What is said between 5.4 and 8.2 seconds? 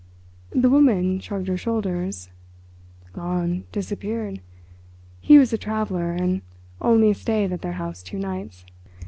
a traveller, and only stayed at their house two